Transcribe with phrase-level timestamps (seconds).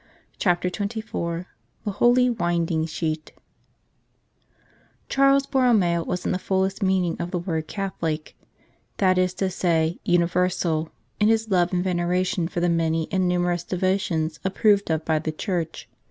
[0.43, 1.45] 160 CHAPTER XXIV
[1.85, 3.33] THE HOLY WINDING SHEET
[5.09, 8.35] CHARLES BORROMEO was in the fullest meaning of the word Catholic
[8.97, 13.63] that is to say, universal in his love and veneration for the many and numerous
[13.63, 15.87] devotions approved of by Holy Church.